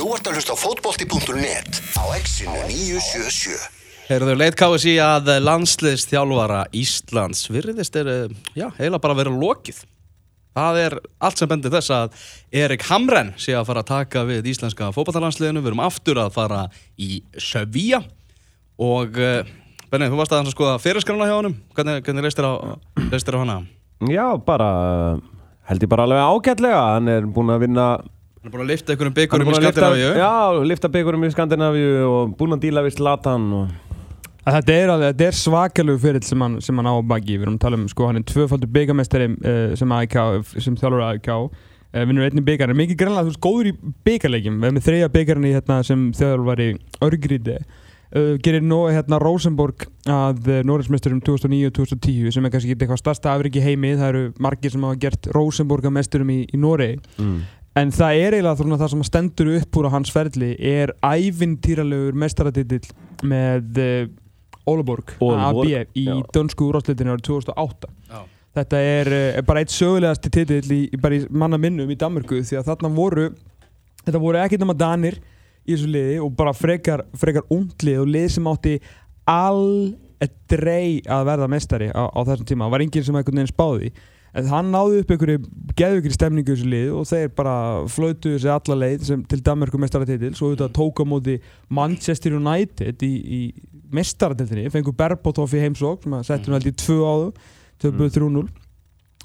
[0.00, 3.56] Þú ert að hlusta á fótbolti.net á exinu 977.
[4.08, 9.82] Eruðu leit KSI að landsliðstjálfara Íslands virðist er, já, heila bara verið lokið.
[10.56, 12.16] Það er allt sem bendir þess að
[12.62, 15.60] Erik Hamren sé að fara að taka við íslenska fótballtalandsliðinu.
[15.60, 16.62] Við erum aftur að fara
[16.96, 18.00] í Sevilla
[18.80, 19.50] og uh,
[19.92, 21.58] Benni, þú varst að skoða fyrirskrana hjá honum.
[21.76, 22.54] Hvernig, hvernig leist þér á,
[23.36, 23.58] á hana?
[24.08, 24.70] Já, bara
[25.68, 26.80] held ég bara alveg ágætlega.
[26.94, 27.90] Hann er búinn að vinna
[28.40, 30.10] Hann er búin að lifta einhverjum byggurum í Skandinavíu.
[30.16, 30.30] Já,
[30.70, 33.72] lifta byggurum í Skandinavíu og búinn að díla við Zlatan og...
[34.50, 37.44] Þetta er, alveg- þetta er svakalegu fyrir sem hann, sem hann á að baki, við
[37.44, 39.92] erum að tala um sko, hann er tvöfaldur byggamestari uh, sem,
[40.64, 43.74] sem þjálfur AIK, uh, vinnur einnig byggar, en mikið grannlega þú veist góður í
[44.08, 46.70] byggarleikjum, við erum með þreja byggarinn í hérna, sem þjálfur í
[47.04, 53.36] Örgríti, uh, gerir nú hérna Rosenborg að uh, Norðinsmesturum 2009-2010 sem er kannski eitthvað stærsta
[53.36, 57.40] afriki heimi, það eru margir sem hafa gert Rosenborg að mesturum í, í Noregi, Mm.
[57.78, 62.16] En það er eiginlega svona það sem stendur upp úr á hans ferli er ævintýralegur
[62.18, 62.88] mestaratitill
[63.22, 63.78] með
[64.68, 66.18] Ólaborg, Aalborg, AB í já.
[66.34, 67.90] dönsku úrháðsleitinu árið 2008.
[68.10, 68.20] Já.
[68.58, 72.40] Þetta er, er bara eitt sögulegasti titill í, í, bara í manna minnum í Danmörku
[72.42, 73.28] því að þarna voru,
[74.02, 75.20] þetta voru ekkert nema danir
[75.62, 78.76] í þessu liði og bara frekar, frekar undlið og lið sem átti
[79.30, 82.66] aldrei að verða mestari á, á þessum tíma.
[82.66, 83.92] Það var enginn sem einhvern veginn spáði.
[84.38, 85.40] En hann náði upp einhverju
[85.78, 87.54] geðvikri stemningu í þessu lið og þeir bara
[87.90, 91.34] flautuðu sig alla leið sem, til Danmörku mestaratitill svo auðvitað tók á móti
[91.74, 93.40] Manchester United í, í
[93.90, 97.32] mestaratitlinni fengur Berbothoff í heimsók sem að setja hún held í tvö áðu
[97.82, 98.44] töpuðu 3-0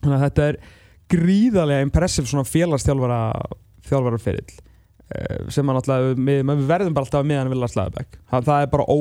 [0.02, 0.60] þannig að þetta er
[1.14, 3.20] gríðarlega impressiv svona félagsþjálfara
[3.86, 4.56] þjálfara ferill
[5.54, 8.72] sem að náttúrulega við, við verðum bara alltaf með hann vilja slæðabæk það, það er
[8.74, 8.98] bara ó,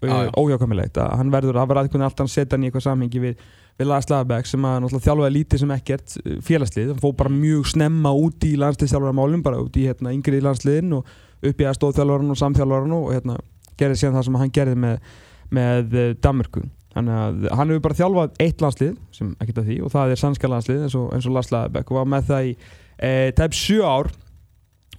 [0.00, 0.30] Já, já.
[0.40, 3.42] óhjákvæmilegt að hann verður, það verður alltaf að setja hann í eitthvað samhengi við
[3.80, 7.32] við Lars Lagerbäck sem að náttúrulega þjálfaði lítið sem ekkert uh, félagslið, hann fóð bara
[7.32, 11.14] mjög snemma út í landsliðstjálfaramálum, bara út í hérna, yngri landsliðin og
[11.50, 13.38] upp í aðstóðþjálfaran og samþjálfaran og hérna,
[13.80, 15.16] gerði síðan það sem hann gerði með,
[15.56, 16.66] með uh, Danmörku.
[16.90, 20.20] Þannig að hann hefur bara þjálfað eitt landslið sem ekkert að því og það er
[20.20, 22.50] sannska landslið eins og, eins og Lars Lagerbäck og var með það í
[22.98, 24.10] e, tæp 7 ár.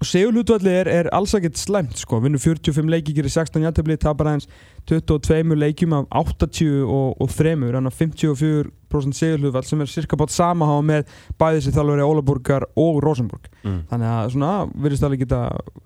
[0.01, 4.31] Og segulhutvalli er, er alls ekkert slæmt sko, vinnur 45 leiki, gerir 16 jættabli, tapar
[4.31, 4.47] aðeins
[4.89, 10.31] 22 leikjum af 80 og, og 3, þannig að 54% segulhutvall sem er cirka bátt
[10.31, 11.05] sama hafa með
[11.39, 13.47] bæði sér þjálfari Ólaborgar og Rosenborg.
[13.63, 13.79] Mm.
[13.89, 15.39] Þannig að svona virðist alveg geta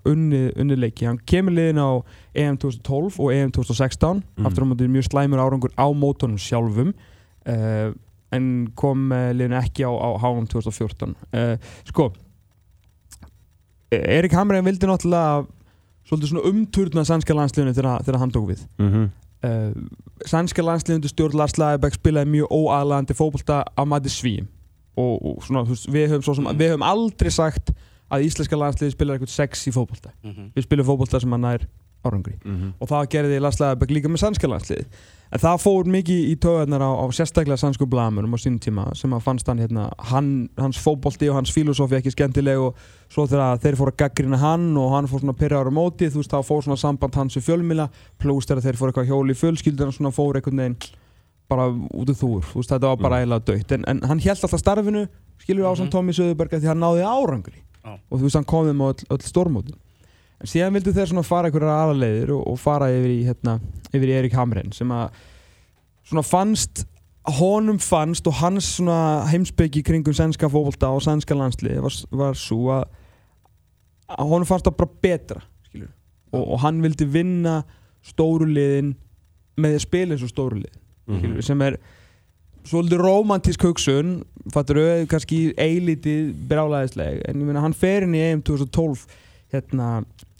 [0.04, 1.06] unni, unni leiki.
[1.06, 1.90] Hann kemur liðin á
[2.34, 4.46] EM 2012 og EM 2016, Mm.
[4.46, 6.92] aftur á móti mjög slæmur árangur á mótunum sjálfum,
[7.46, 7.92] uh,
[8.32, 11.14] en kom uh, liðin ekki á, á HM 2014.
[11.32, 11.56] Uh,
[11.86, 12.12] sko,
[13.90, 15.46] Erik Hamren vildi náttúrulega
[16.06, 18.66] svolítið svona umturna sænska landsliðinu þegar hann tók við.
[18.78, 19.08] Mm -hmm.
[19.44, 19.72] Uh,
[20.24, 24.46] sænska landsliðundu stjórn Lars Lagerbäck spilaði mjög óaðlandi fókbalta á mati svíum
[24.96, 27.74] og, og svona, við höfum, svo sem, við höfum aldrei sagt
[28.08, 30.14] að íslenska landsliði spilar eitthvað sex í fókbalta.
[30.24, 30.48] Mhm.
[30.56, 31.66] Við spilum fókbalta sem hann nær
[32.06, 32.36] árangri.
[32.80, 34.86] Og það gerði Lars Lagerbäck líka með sænska landsliði
[35.32, 39.12] en það fór mikið í töðarnar á, á sérstaklega sænsku blamurum á sínum tíma sem
[39.16, 40.28] að fannst hann hérna, hann,
[40.60, 42.76] hans fókbalti og hans filosófi ekki skemmtileg og
[43.12, 46.22] svo þegar þeir fóru að gaggrina hann og hann fór svona pyrra ára móti þú
[46.22, 47.88] veist þá fór svona samband hans við fjölmila
[48.22, 50.78] pluss þegar þeir fóru eitthvað hjóli í fjölskyldan og svona fór einhvern veginn
[51.46, 54.40] bara út úr þúr, þú veist þetta var bara eiginlega dögt en, en hann held
[54.42, 55.06] alltaf starfinu
[55.42, 55.90] skilur á mm Mhm.
[55.94, 57.92] Tommy Söðuberga því hann náði árangri Já.
[58.10, 59.85] og þú veist hann kom þeim á öll, öll
[60.40, 63.56] en síðan vildu þeir svona fara einhverjar aðaleiðir og, og fara yfir í, hérna,
[63.92, 65.16] yfir í Erik Hamren sem að
[66.06, 66.84] svona fannst
[67.40, 72.68] honum fannst og hans svona heimsbyggi kringum sænska fókbalta og sænska landsliði var, var svo
[72.76, 72.84] að,
[74.14, 75.90] að honum fannst það bara betra skilur
[76.30, 77.56] og, og hann vildi vinna
[78.06, 78.92] stóru liðin
[79.58, 81.20] með því að spila eins og stóru liðin Mhm.
[81.22, 81.74] skilur, sem er
[82.66, 84.08] svolítið romantísk hugsun
[84.50, 89.04] fattur auðvitað kannski eilítið brjálæðisleg en ég meina hann fer inn í EM 2012
[89.56, 89.90] hérna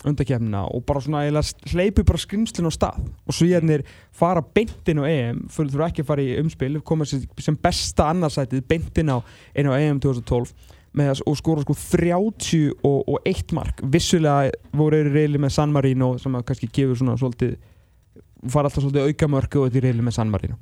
[0.06, 1.24] undakefnina og bara svona
[1.72, 3.02] hleypi bara skrimslinn á stað.
[3.26, 3.84] Og svíjarnir
[4.14, 8.66] fara beintinn á EM fyrir þú ekki að fara í umspil koma sem, besta annarsætið
[8.68, 9.18] beintinn á
[9.56, 10.52] einu á EM 2012
[10.96, 13.82] með að og skora sko 30 og, og 1 mark.
[13.82, 17.56] Vissulega voru reyli með San Marino sem að kannski gefur svona svolítið
[18.52, 20.56] fara alltaf svolítið auka mörku og þetta í reyli með San Marino.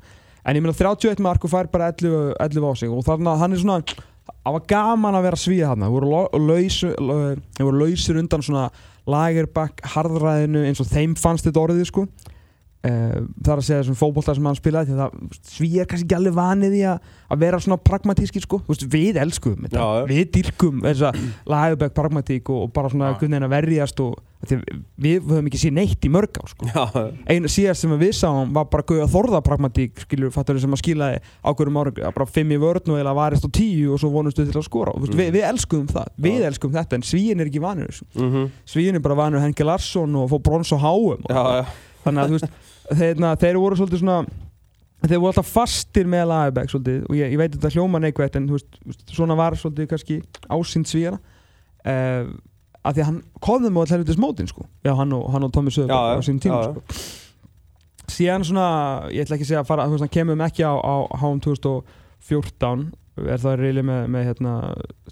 [0.45, 3.41] En ég meina 31 mark og fær bara 11, 11 á sig og þannig að
[3.41, 3.79] hann er svona
[4.29, 7.19] það var gaman að vera svíða hann það voru, lo- laus, lo-
[7.57, 8.67] þeir voru lausir undan svona
[9.15, 12.07] lagerbakk harðræðinu eins og þeim fannst þetta orðið sko
[12.85, 15.15] það er að segja þessum fótbolta sem hann spilaði því að
[15.55, 19.21] sví er kannski ekki alveg vanið í að, að vera svona pragmatíski sko veist, við
[19.23, 20.07] elskum þetta, Já, já.
[20.11, 21.15] við dyrkum þessa
[21.49, 23.19] lagabæk pragmatík og, og bara svona Já.
[23.23, 24.59] veginn að verjast og Því
[25.01, 26.67] við höfum ekki séð neitt í mörg ár sko.
[26.69, 26.83] Já,
[27.31, 31.21] eina síðast sem við sáum var bara gauða þorða pragmatík skilur fattur sem að skilaði
[31.45, 34.59] ákveðum árum bara fimm í vörn og eða varist á tíu og svo vonustu til
[34.61, 35.09] að skora mm.
[35.15, 38.53] við, við elskum það, við elskum þetta en svíin er ekki vanur þessu mhm.
[38.69, 41.65] svíin er bara vanur Henke Larsson og fór brons og háum já, já.
[42.05, 44.19] þannig að þú veist þeir, þeir voru svolítið svona
[45.05, 48.37] þeir voru alltaf fastir með Lagerbæk svolítið og ég, ég veit að þetta hljóma neikvægt
[48.41, 48.79] en veist,
[49.13, 52.31] svona var svolítið kannski ásýnd svíjana uh,
[52.85, 54.67] af því að hann komðum á alltaf helvitis mótin sko.
[54.85, 56.83] Já, hann og, hann og Tommy Já, á sín tíma já, sko.
[58.15, 58.65] Síðan svona,
[59.09, 62.85] ég ætla ekki að segja að fara, veist, hann kemur ekki á, á HM 2014
[63.25, 64.53] er það reyli með, með hérna,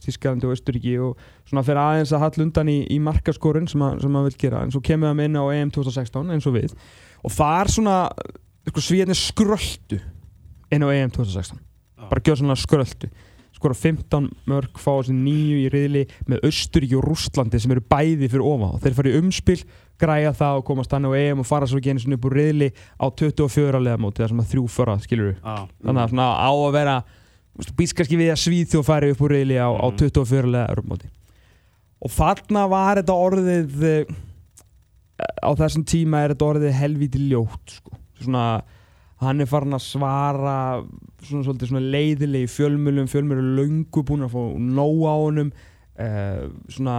[0.03, 4.01] Þísklandi og Östuríki og svona fyrir aðeins að hall undan í, í markaskorun sem, að-
[4.03, 6.75] sem hann vil gera en svo kemur hann inn á EM 2016 eins og við
[7.23, 7.97] og þar svona
[8.69, 10.01] sko, svíðarnir skröldu
[10.73, 11.59] inn á EM 2016
[12.11, 13.11] bara gjör svona skröldu
[13.53, 18.27] skora 15 mörg, fá þessi nýju í riðli með Östuríki og Rústlandi sem eru bæði
[18.33, 19.59] fyrir ofa og þeir fara í umspil
[20.03, 22.73] græja það og komast hann á EM og fara svo einu svona upp úr riðli
[22.99, 25.69] á 24 leðamóti þar sem að þrjú fara, skilur við Já.
[25.85, 26.97] þannig að svona á að vera
[27.79, 29.99] býst kannski við að Svíþjóð færi upp úr riðli á, á Mhm.
[30.01, 31.13] 24 leðamóti
[32.03, 34.15] og þarna var þetta orðið eh,
[35.21, 37.99] á þessum tíma er þetta orðið helvíti ljótt sko.
[38.23, 38.47] svona
[39.23, 40.55] hann er farin að svara
[41.23, 46.97] svona svolítið svona leiðilegi fjölmjölum fjölmjölum löngu búin að fá nóg á honum uh, svona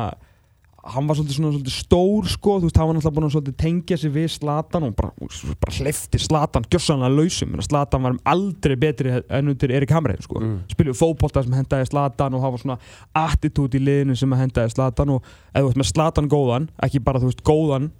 [0.83, 3.55] hann var svolítið, svona, svolítið stór sko, þú veist, hann var náttúrulega búin að svolítið
[3.61, 5.29] tengja sig við Slatan og bara,
[5.63, 10.41] bara hleyfti Slatan gjössanlega lausum, Slatan var aldrei betri enn undir Erik Hamrein sko.
[10.43, 10.57] Mm.
[10.73, 12.77] spiluðu fótbolta sem hendaði Slatan og hafa svona
[13.15, 17.23] attitút í liðinu sem hendaði Slatan og ef þú veist með Slatan góðan ekki bara
[17.23, 17.91] þú veist góðan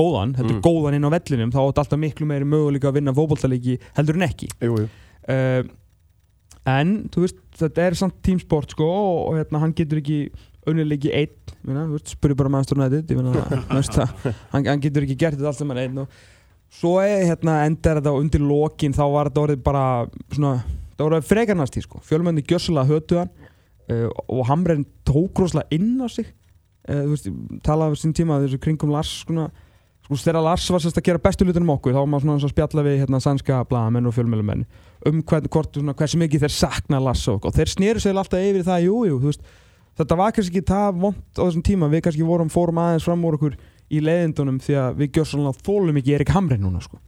[0.00, 0.64] góðan, heldur Mm.
[0.64, 4.26] góðan inn á vellinum þá átt alltaf miklu meiri möguleika að vinna fótboltalegi heldur en
[4.30, 4.88] ekki Jú, jú.
[5.28, 5.62] uh,
[6.70, 10.18] en veist þetta er samt tímsport sko og, og hérna, hann getur ekki
[10.68, 11.54] unnilegi einn
[12.08, 12.52] spurði bara
[13.96, 14.12] það,
[14.52, 16.18] hann, hann getur ekki gert þetta allt saman einn og
[16.70, 19.84] svo er, hérna, endar þetta undir lokin þá var þetta orðið bara
[20.36, 20.52] svona,
[20.94, 23.32] það var orðið frekarnast í sko fjölmenni gjössalega hötu hann
[23.90, 27.26] uh, og Hamren tók rosalega inn á sig uh, veist,
[27.66, 29.48] talaði um sín tíma þessu kringum Lars svona
[30.18, 32.46] sko þegar Lars var sérst að gera bestu hlutunum okkur þá var maður svona eins
[32.46, 34.64] og spjalla við hérna sænska blaðamenn og fjölmjölumenn
[35.06, 38.42] um hvern, hvort, svona, hversu mikið þeir sakna Lars og, og þeir sneru sig alltaf
[38.42, 39.52] yfir það, jú, jú, þú veist
[40.00, 41.90] þetta var kannski ekki það vond á þessum tíma.
[41.92, 43.56] Við kannski vorum, fórum aðeins fram úr okkur
[43.90, 47.00] í leiðindunum því að við gjör svona þólum ekki Erik Hamrin núna sko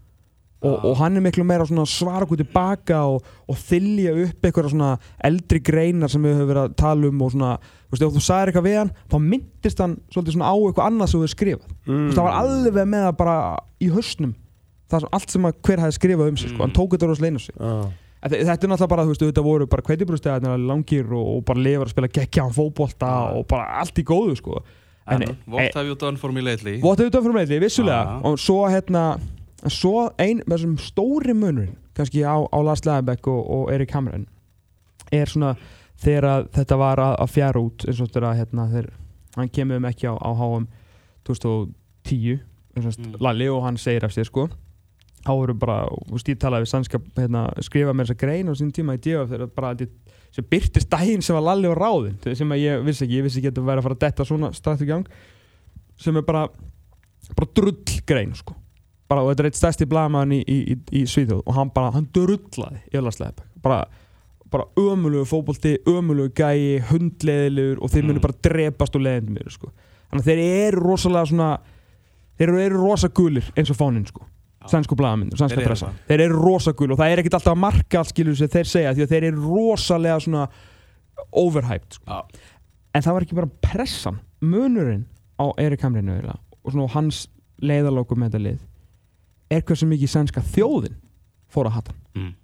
[0.62, 4.47] og, og hann er miklu meira svona að svara okkur tilbaka og, og þylja upp
[4.49, 4.91] eitthvað svona
[5.26, 7.50] eldri greinar sem við höfum verið að tala um og svona,
[7.91, 10.87] þú veist, ef þú sagðir eitthvað við hann þá myndist hann svolítið svona á eitthvað
[10.91, 11.97] annað sem við skrifað Mm.
[11.99, 12.12] mm.
[12.14, 13.37] það var alveg með það bara
[13.82, 14.35] í hausnum
[14.93, 16.62] það sem allt sem að hver hafi skrifað um sig sko.
[16.62, 17.56] hann tók þetta rosalega inn á sig
[18.23, 21.59] þe- þetta er náttúrulega bara, þú veist, þetta voru bara kveitibrústegarnir langir og, og bara
[21.64, 23.35] lifar að spila geggjaðan fótbolta Já.
[23.41, 24.61] og bara allt í góðu sko.
[25.11, 26.76] En En- what have you done for me lately?
[26.79, 28.20] What have you done for me lately, vissulega Já.
[28.31, 29.19] og svo hérna
[29.70, 34.26] svo ein, með þessum stóri munurinn kannski á, á Lars Leðabæk og, og Erik Hamren
[35.12, 35.55] er svona
[36.03, 38.88] þegar þetta var að, að fjara út eins og þetta hérna, þeir,
[39.37, 40.67] hann kemur um ekki á, á HM
[41.29, 42.41] 2010
[42.73, 43.17] eins og Mm.
[43.20, 44.49] Lalli og hann segir af sér sko
[45.23, 48.73] þá eru bara, og stíð talaði við sannska hérna, skrifa með þessa grein á sín
[48.75, 49.93] tíma í DF þegar bara þetta
[50.32, 53.53] sem byrtist daginn sem var Lalli og ráðin sem ég vissi ekki, ég vissi ekki
[53.53, 55.06] að þetta væri að fara að detta svona strax í gang
[56.00, 56.47] sem er bara
[57.37, 58.56] bara drull grein sko
[59.12, 61.93] bara, og þetta er eitt stærsti blamaðan í, í, í, í Svíþjóð og hann bara,
[61.99, 63.82] hann drullaði í Öllarsleip bara,
[64.53, 68.25] bara ömulugu fótbolti, ömulugu gæi hundleðilegur og þeir munu Mm.
[68.26, 69.70] bara drepast og leðindi mér sko.
[70.11, 71.50] Þannig að þeir eru rosalega svona
[72.38, 74.25] þeir eru, eru rosa gulir eins og fáninn sko.
[74.71, 75.87] Sænsku blagaminn, sænska Þeir eru pressa.
[75.87, 76.02] það.
[76.09, 78.69] þeir eru rosa gul og það er ekkert alltaf að marka allt skilur sem þeir
[78.71, 80.45] segja því að þeir eru rosalega svona
[81.33, 82.21] overhyped sko.
[82.95, 85.07] En það var ekki bara pressan munurinn
[85.40, 87.25] á Erik Hamrinu og svona hans
[87.62, 88.61] leiðalóku með þetta lið
[89.52, 90.97] er hversu mikið sænska þjóðin
[91.52, 92.35] fór að hata hann Mm.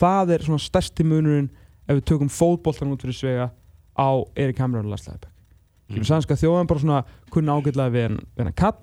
[0.00, 1.50] það er svona stærsti munurinn
[1.88, 3.50] ef við tökum fótboltan út fyrir svega
[3.98, 5.32] á Erik Hamrinu og Lars Leifberg
[5.90, 6.04] Mm.
[6.06, 8.78] sænska þjóðin bara svona kunna ágætlega við hann kall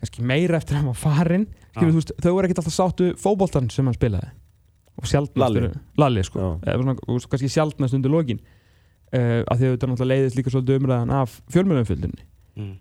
[0.00, 1.46] kannski meira eftir að hann var farinn
[1.78, 4.30] veist, þau voru ekkert alltaf sáttu fótboltan sem hann spilaði
[4.98, 5.68] og sjaldnast Lalli.
[5.98, 8.40] Lalli sko, svona, og kannski sjaldnast undir lokin
[9.14, 12.24] uh, af því að þetta náttúrulega leiðist líka svolítið umræðan af fjölmjölumfjöldinni
[12.58, 12.72] Mm.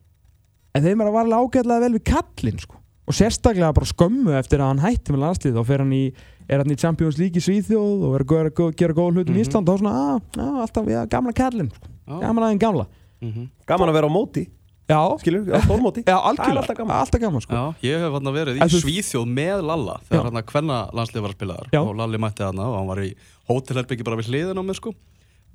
[0.74, 2.80] en þeim er að varlega ágætlega vel við kallinn sko.
[3.08, 6.02] Og sérstaklega bara skömmu eftir að hann hætti með landslið þá fer hann í
[6.48, 9.34] er hann í Champions League í Svíþjóð og er að gera, gera, gera góð hlutum
[9.34, 9.40] Mhm.
[9.40, 11.88] í Ísland og þá svona, að, að, alltaf, já, gamla sko.
[12.08, 12.20] Já.
[12.22, 12.86] gaman aðeins gamla
[13.22, 13.50] Mhm.
[13.68, 14.44] Gaman að vera á móti,
[14.88, 16.96] já, skilur, á stórmóti já, alltaf gaman.
[17.02, 17.54] alltaf gaman sko.
[17.54, 21.32] Já, ég hef hann verið í Svíþjóð með Lalla þegar hann að hvenna landslið var
[21.32, 23.16] að spila þar og Lalli mætti hann og hann var í
[23.50, 24.94] hótelherbyggi bara við hliðin á mig sko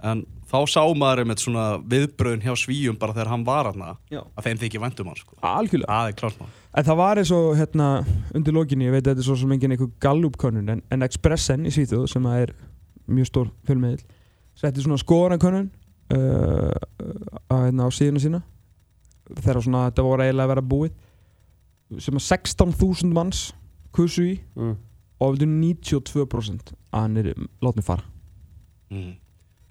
[0.02, 3.72] en þá sá maður einmitt svona viðbröðin hjá svíjum bara þegar hann var
[4.10, 4.24] Já.
[4.36, 5.36] að þeim þykir væntum hann sko.
[5.40, 7.88] algjörlega það er klart maður En það var eins og hérna
[8.32, 11.66] undir lokinni, ég veit að þetta er svo sem engin einhver Gallup-könnun en, en Expressen
[11.68, 12.54] í Svíþjóð sem að er
[13.12, 14.00] mjög stór fjölmiðil
[14.58, 15.68] setti svona skoðanakönnun
[16.16, 16.72] uh,
[17.48, 18.42] á, hérna, á síðuna sína.
[19.32, 20.96] Þegar svona þetta voru eiginlega að vera búið.
[22.02, 23.46] Sem að 16.000 manns
[23.92, 24.76] kusu í mm.
[25.20, 27.32] og við 92% að hann er
[27.64, 28.04] látni fara.
[28.92, 29.16] Mm.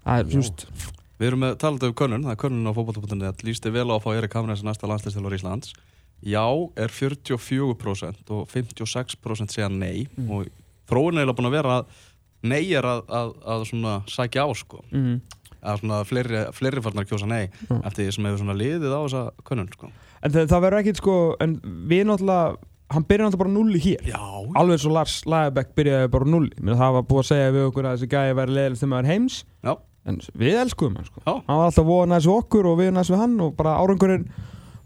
[0.02, 0.90] það er svona
[1.22, 4.00] Við erum með talað um könnun, það er könnun á fótbolta.net lísti vel á að
[4.02, 5.74] fá Erik Hamren sem næsta landslistilvar Íslands
[6.22, 6.44] Já
[6.78, 10.06] er 44% og 56% segja nei.
[10.16, 10.30] Mm.
[10.30, 10.48] og
[10.90, 12.00] þróun er eiginlega búin að vera að
[12.42, 14.82] nei er að, að, að svona sækja á sko.
[14.90, 15.20] Mm.
[15.62, 17.82] að svona fleiri, fleiri farnar kjósa nei Mm.
[17.86, 19.90] eftir því sem hefur svona liðið á þessa könnun sko.
[20.22, 21.52] en það, það verður ekkit sko en
[21.90, 22.56] við náttúrulega,
[22.90, 24.02] hann byrjar náttúrulega bara nulli hér.
[24.10, 24.18] Já,
[24.58, 27.66] alveg eins og Lars Lagerbäck byrjaði bara nulli Mér það var búið að segja við
[27.70, 29.38] okkur að þessi gæði væri leiðilegt þegar maður heims.
[29.62, 29.72] Já,
[30.10, 31.22] en við elskuðum hann sko.
[31.26, 34.26] Já, hann var alltaf næst við okkur og við næst við hann og bara árangurinn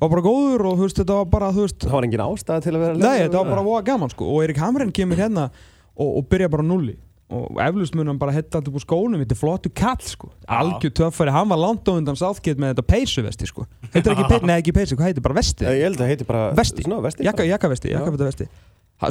[0.00, 2.65] var bara góður og þú veist þetta var bara þú veist Það var engin ástæða
[2.67, 4.29] til að vera nei þetta var bara voða gaman sko.
[4.35, 5.49] Og Erik Hamren kemur hérna
[5.97, 9.19] og, og byrja bara nulli og eflust mun hann bara hetta alltaf úr skónum.
[9.19, 10.29] Þetta er flottu kall sko.
[10.47, 11.33] Algjör töffari.
[11.35, 13.65] Hann var langt á undan sáþgett með þetta peysuvesti sko.
[13.91, 15.25] Heitir ekki peysu, nei ekki peysu, hvað heitir?
[15.25, 16.87] Bara vesti Ég held að það heiti bara Vesti.
[17.26, 18.47] Jakkavesti, jakkavesti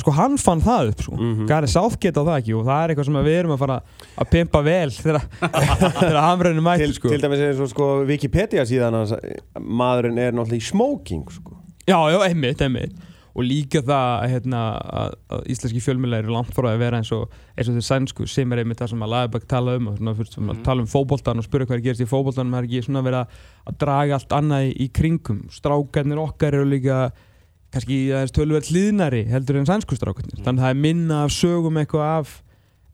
[0.02, 1.46] sko hann fann það upp sko Mhm.
[1.50, 3.80] Gary Southgate á það ekki og það er eitthvað sem við erum að fara
[4.18, 9.14] að pimpa vel þegar hamrænum mætti sko til dæmis er svo sko Wikipedia síðan hans
[9.60, 11.60] maðurinn er náttúrulega í smoking sko.
[11.86, 12.96] Já, já, einmitt, einmitt
[13.36, 17.26] og líka það hérna, að, að íslenski fjölmjöla eru langt frá að vera eins og
[17.60, 20.14] eins og þeir sænsku sem er einmitt það sem að Lagerbæk tala um og svona,
[20.16, 20.62] fyrst, mm.
[20.64, 23.20] tala um fótboltan og spyrja hvað er gerist í fótboltanum það er ekki svona verið
[23.20, 27.02] að, að draga allt annað í, í kringum strákarnir okkar eru líka
[27.76, 31.80] kannski aðeins tölverð hlýðnari heldur en sænsku strákarnir þannig að það er minna af sögum
[31.84, 32.34] eitthvað af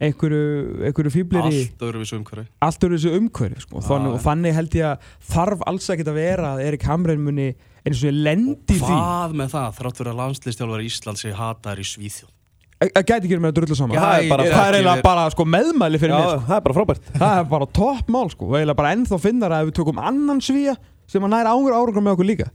[0.01, 2.45] einhverju, einhverju fýblir í allt öðru við umhverfi.
[2.65, 3.77] Allt eru þessu umhverfi sko.
[3.77, 6.85] og, þannig, Já, og þannig held ég að þarf alls ekki að vera að Erik
[6.89, 7.47] Hamren muni
[7.85, 8.89] eins og ég lendi því.
[8.89, 12.31] Hvað með það, þrátt fyrir að landslistjálfari Íslands sé hataðar í Svíþjóð?
[12.81, 13.93] Að að gæti ekki verið með að drullu saman.
[13.93, 16.45] Já, það er bara- það er eiginlega bara sko, meðmæli fyrir Já, mér sko.
[16.47, 17.03] það er bara frábært.
[17.13, 18.45] Það er bara topp mál sko.
[18.49, 20.75] og eiginlega bara ennþá finnar að ef við tökum annan svíja
[21.11, 22.45] sem að næra águr árangur með okkur líka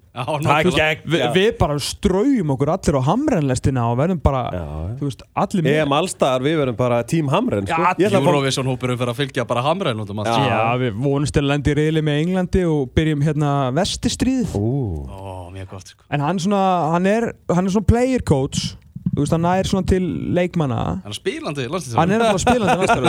[1.07, 4.95] Vi, við bara ströjum okkur allir á hamrenlestina og verðum bara Já, já.
[5.01, 7.83] þú veist, allir með EM allstaðar, við verðum bara tím Hamren sko.
[8.21, 10.49] Eurovision hópurum fyrir að fylgja bara hamræðin út um allt Já.
[10.49, 14.73] Já, við vonumst til að lendi í reyli með Englandi og byrjum hérna vestistríð Ú,
[15.05, 16.09] Ó, mjög gott sko.
[16.17, 16.65] en hann, svona,
[16.97, 18.73] hann, er, hann er svona player coach
[19.17, 20.05] þú veist, hann nær svona til
[20.37, 20.79] leikmanna.
[21.03, 21.65] Hann er spilandi
[21.97, 23.03] hann er spilandi næstur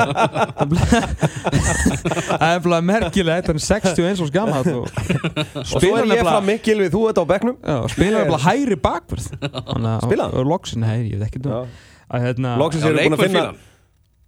[2.31, 4.31] það er bara merkilegt hann er 61 og
[5.67, 7.57] svo spilar er ég nefnilega frammi, Gilvi, þú ert á bekknum.
[7.59, 9.25] Já, spilar nefnilega hægri bakverð
[10.31, 11.51] og loksin, nei, ég veit ekki um
[12.23, 13.65] hérna Já, eru búin að leikmenn finna fílan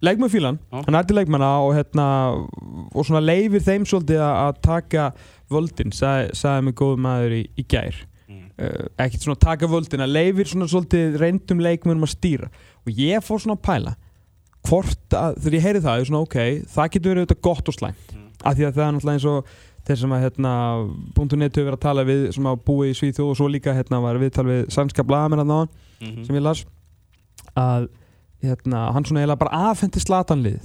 [0.00, 0.94] leikmannfílan, hann.
[0.96, 2.06] Er til leikmanna og hérna
[2.96, 5.08] og svona leifir þeim svolítið að að taka
[5.52, 7.98] völdin sagði, mig góð maður í, í gær
[8.60, 12.48] ekkert svona taka völdin að leifir svona svolítið reyndum leikmennum að stýra
[12.86, 13.94] og ég fór svona að pæla
[14.68, 16.36] hvort að, þegar ég heyri það, er svona ok
[16.74, 18.26] það getur verið auðvitað gott og slæmt Mm.
[18.44, 19.46] af því að það er náttúrulega eins og
[19.86, 20.50] þeir sem að hérna,
[21.40, 24.00] .net hefur verið að tala við sem að búi í Svíþjóð og svo líka hérna
[24.04, 25.68] var viðtal við sænska blaðamenn að náðan
[26.00, 26.24] Mhm.
[26.26, 26.64] sem ég las
[27.56, 27.88] að
[28.42, 30.60] hérna, hann svona eiginlega bara afhendi Zlatan lið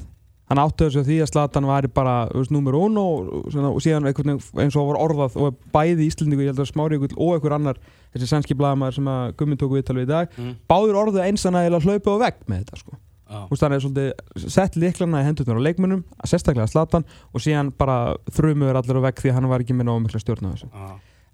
[0.49, 2.15] hann átti þessu því að Zlatan væri bara
[2.53, 6.69] nummer uno og, og síðan eins og var orðað og bæði Íslendingu, ég held að
[6.69, 7.79] Smári Jökull og einhver annar
[8.13, 10.53] þessi sænski blaðamæður sem að Gummi tóku viðtal við í dag Mm.
[10.69, 12.97] báður orðuð eins hann að hlaupa á vegg með þetta sko.
[13.25, 17.71] Þú veist, hann er svolítið sett liklana í hendurnar á leikmönnum sérstaklega Zlatan og síðan
[17.73, 20.49] bara þrumuður allir á vegg því að hann var ekki með náðu mikla stjórn á
[20.53, 20.85] þessu Já.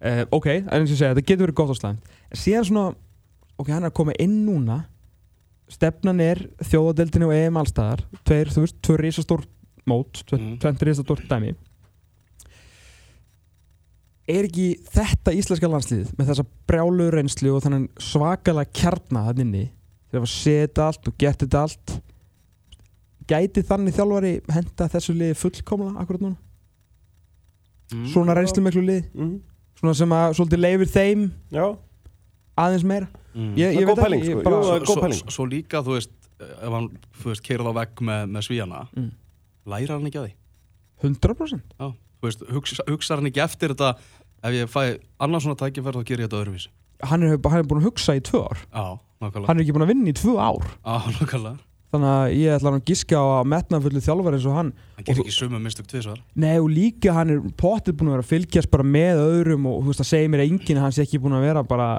[0.08, 2.86] uh, ok, en eins og segja, þetta getur verið gott og slæmt síðan svona,
[3.60, 4.80] ok, hann er að koma inn núna
[5.72, 9.46] stefnan er þjóðadeldinu og EM allstaðar tveir, þú veist, tvö risastór
[9.90, 10.58] mót tve, Mhm.
[10.62, 11.56] tvent risastór dæmi
[14.32, 19.64] er ekki þetta íslenska landslið með þessa brjálu reynslu og þannig svakalega kjarna hann inni
[20.12, 21.96] þegar að setja allt og gert þetta allt
[23.32, 26.38] gæti þannig þjálfari henda þessu liði fullkomla akkurat núna
[27.92, 28.06] Mm.
[28.14, 29.42] svona reynslu miklu lið Mhm.
[29.76, 31.78] svona sem að svolítið leifir þeim Já,
[32.58, 33.54] aðeins meira Mm.
[33.56, 34.44] ég, Það er ég góð veit pæling, ekki, sko.
[34.44, 35.32] bara, góð svo, pæling.
[35.32, 36.12] svo, líka, þú veist
[36.42, 36.88] ef hann,
[37.22, 39.12] þú veist, keirað á vegg með, með svíjana Mm.
[39.68, 40.34] læra hann ekki að því?
[41.02, 41.88] 100% Já,
[42.22, 43.96] þú veist, hugsa, hugsa hann ekki eftir þetta
[44.44, 46.68] ef ég fæ annars svona tækifærð þá ger ég þetta öðruvísi.
[47.04, 48.58] Hann er, hann er búin að hugsa í tvö ár.
[48.74, 49.48] Já, nákvæmlega.
[49.48, 50.66] Hann er ekki búin að vinna í tvö ár.
[50.86, 51.58] Já, nákvæmlega.
[51.92, 54.70] Þannig að ég ætla að giska á að metnafullu þjálfari eins og hann.
[54.96, 56.22] Hann gerir ekki sömu mistök tvisvar.
[56.40, 59.82] Nei og líka hann er potið búin að vera að fylgjast bara með öðrum og
[59.84, 61.90] þú veist að segja mér að enginn hans er ekki búin að vera bara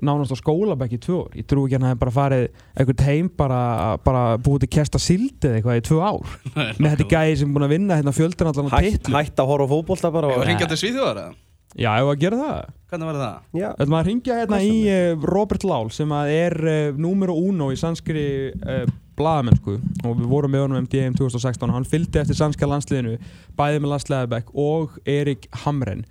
[0.00, 1.36] nánast á skólabæk í tvö ár.
[1.36, 3.60] Ég trú ekki að hann hefði bara farið einhvern heim bara,
[4.04, 6.36] bara búið til kesta sildi eða eitthvað í tvö ár.
[6.80, 9.68] Með þetta gæði sem búin að vinna hérna fjöldan allan á titlu hætt að horfa
[9.68, 11.34] á fótbolta bara og, hringja til Svíþjóðar eða?
[11.72, 12.72] Já, ef að gera það.
[12.92, 13.36] Hvernig var það?
[13.56, 17.70] Já, Þetta maður hringja hérna í uh, Robert Lál sem að er uh, número uno
[17.72, 18.82] í sannskri uh,
[19.16, 19.78] blaðamennsku.
[20.04, 23.16] Og við vorum með honum um DM 2016 og hann fylgdi eftir sannska landsliðinu
[23.56, 26.04] bæði með Lars Leðabæk og Erik Hamren.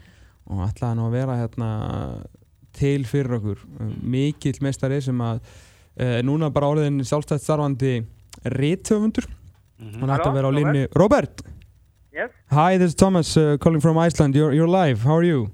[0.49, 1.69] Og ætlaði nú að vera hérna
[2.77, 3.61] til fyrir okkur
[4.01, 5.41] mikill meistari sem að
[6.01, 8.01] er núna bara orðin sjálfstætt starfandi
[8.57, 9.27] rithöfundur
[9.79, 11.43] hann ætti að vera á línni Robert
[12.11, 15.51] Yes, Hi, this is Thomas uh, calling from Iceland you're, you're live, how are you?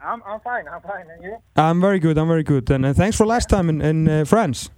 [0.00, 1.06] I'm, I'm fine, I'm fine.
[1.14, 1.36] And you?
[1.54, 4.24] I'm very good, I'm very good and uh, thanks for last time in, in uh,
[4.24, 4.70] France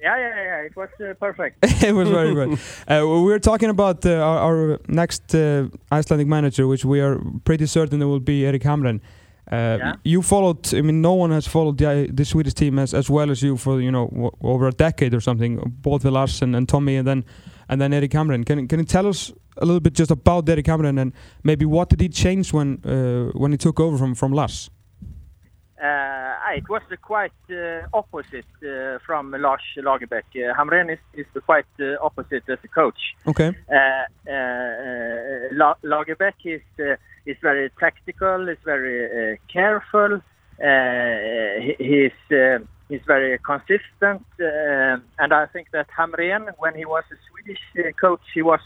[0.00, 1.58] Yeah, yeah, yeah, it was uh, perfect.
[1.82, 2.58] it was very good.
[2.88, 7.18] Uh, we were talking about uh, our, our next uh, Icelandic manager, which we are
[7.44, 9.00] pretty certain it will be Erik Hamren.
[9.50, 9.92] Uh, Yeah.
[10.04, 10.74] You followed.
[10.74, 13.56] I mean, no one has followed the, the Swedish team as, as well as you
[13.56, 15.58] for you know w- over a decade or something.
[15.82, 17.24] Both with Lars and, Tommy, and then
[17.68, 18.44] and then Erik Hamren.
[18.44, 21.12] Can can you tell us a little bit just about Erik Hamren and
[21.42, 24.70] maybe what did he change when uh, when he took over from from Lars?
[25.80, 30.24] Uh, it was uh, quite uh, opposite uh, from Lars Lagerbäck.
[30.34, 32.98] Uh, Hamren is, is quite uh, opposite as a coach.
[33.28, 33.52] Okay.
[33.70, 36.62] Uh, uh, uh, La- Lagerbäck is
[37.30, 40.12] is very tactical, He's very uh, careful.
[40.70, 42.58] Uh, he, he's uh,
[42.90, 47.92] he's very consistent, uh, and I think that Hamren, when he was a Swedish uh,
[48.04, 48.64] coach, he was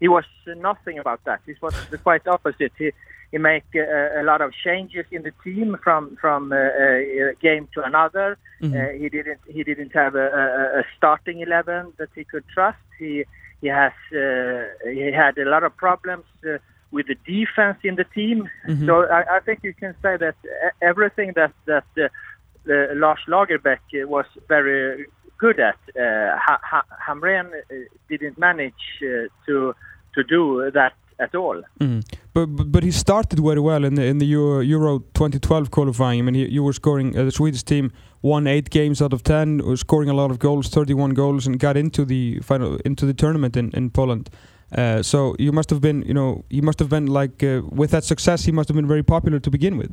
[0.00, 0.24] he was
[0.70, 1.40] nothing about that.
[1.46, 2.72] He was the quite opposite.
[2.78, 2.90] He
[3.30, 7.68] he make uh, a lot of changes in the team from from uh, uh, game
[7.74, 8.28] to another.
[8.62, 8.72] Mhm.
[8.74, 12.84] Uh, he didn't he didn't have a, a, a starting eleven that he could trust.
[12.98, 13.24] He
[13.62, 14.64] he has uh,
[14.98, 16.58] he had a lot of problems uh,
[16.90, 18.48] with the defense in the team.
[18.68, 18.86] Mhm.
[18.86, 20.36] So I, I think you can say that
[20.80, 25.06] everything that that uh, uh, Lars Lagerbäck uh, was very
[25.38, 27.74] good at, uh, ha- ha- Hamren uh,
[28.08, 29.74] didn't manage uh, to
[30.14, 31.62] to do that at all.
[31.80, 32.04] Mm.
[32.32, 36.20] But, but he started very well in the in the Euro, Euro 2012 qualifying.
[36.20, 37.16] I mean, you were scoring.
[37.16, 37.92] Uh, the Swedish team
[38.22, 41.58] won eight games out of ten, was scoring a lot of goals, 31 goals, and
[41.58, 44.30] got into the final into the tournament in in Poland.
[44.76, 47.90] Uh, so you must have been, you know, you must have been like uh, with
[47.90, 49.90] that success, he must have been very popular to begin with.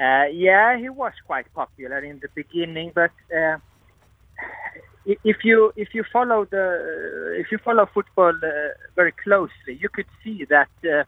[0.00, 3.56] Uh, yeah, he was quite popular in the beginning, but uh,
[5.24, 10.06] if you if you follow the if you follow football uh, very closely, you could
[10.22, 11.04] see that uh,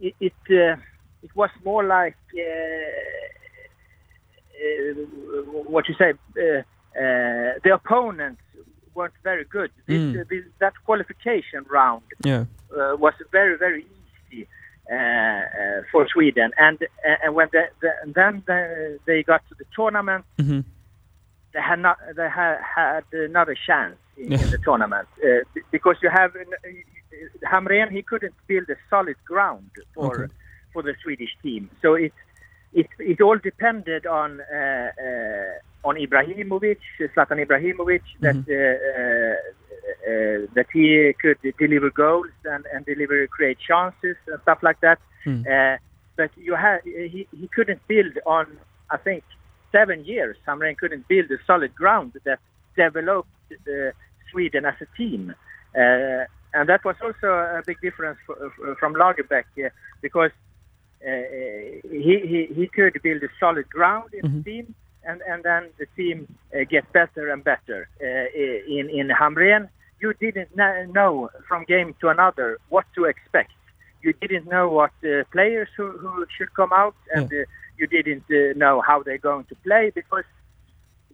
[0.00, 0.76] it it, uh,
[1.22, 2.40] it was more like uh,
[4.60, 6.12] uh, what you say.
[6.38, 6.62] Uh,
[6.96, 8.40] uh, the opponents
[8.96, 9.70] weren't very good.
[9.86, 10.20] This, Mm.
[10.20, 12.44] uh, this, that qualification round Yeah.
[12.76, 14.42] uh, was very very easy
[14.90, 16.48] uh, uh, for Sweden.
[16.66, 18.58] And uh, and when the, the, then the,
[19.08, 20.60] they got to the tournament, hmm
[21.54, 24.42] they had not they had, had another chance in, Yeah.
[24.42, 25.42] in the tournament uh,
[25.76, 26.30] because you have
[27.52, 27.88] Hamren.
[27.98, 30.32] He couldn't build a solid ground for Okay.
[30.72, 31.62] for the Swedish team.
[31.82, 32.12] So it
[32.80, 34.28] it it all depended on.
[35.88, 36.80] On Ibrahimovic,
[37.12, 38.48] Zlatan Ibrahimovic, that Mhm.
[38.60, 39.36] uh, uh,
[40.10, 40.86] uh, that he
[41.22, 44.98] could deliver goals and, and deliver create chances and stuff like that.
[45.24, 45.42] Mm.
[45.46, 45.76] Uh,
[46.18, 46.80] but you had
[47.14, 48.46] he, he couldn't build on
[48.90, 49.22] I think
[49.78, 50.36] seven years.
[50.46, 52.40] Hamren couldn't build a solid ground that
[52.76, 53.90] developed uh,
[54.30, 55.22] Sweden as a team,
[55.82, 56.22] uh,
[56.56, 59.68] and that was also a big difference for, for, from Lagerbäck uh,
[60.06, 60.34] because
[61.10, 61.26] uh,
[62.06, 64.34] he, he he could build a solid ground in Mhm.
[64.36, 64.66] the team,
[65.06, 67.88] and and then the team uh, get better and better.
[68.00, 68.26] Uh,
[68.78, 69.68] in in Hamren,
[70.00, 73.52] you didn't know from game to another what to expect.
[74.02, 77.44] You didn't know what uh, players who, who should come out, and uh,
[77.78, 80.24] you didn't uh, know how they're going to play because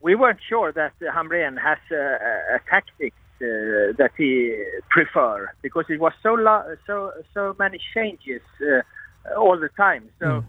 [0.00, 4.54] we weren't sure that Hamren has a, a, tactics uh, that he
[4.90, 10.10] prefer because it was so lo- so so many changes uh, all the time.
[10.18, 10.44] So Mm.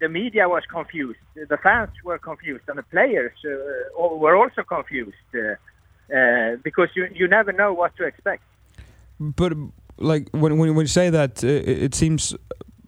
[0.00, 4.62] Uh, the media was confused, the fans were confused, and the players uh, were also
[4.62, 8.42] confused uh, uh, because you you never know what to expect.
[9.20, 9.52] But
[9.96, 11.48] like when when when you say that, uh,
[11.86, 12.34] it seems